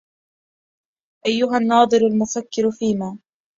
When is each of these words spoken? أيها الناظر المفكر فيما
أيها 1.25 1.57
الناظر 1.57 2.07
المفكر 2.07 2.71
فيما 2.71 3.19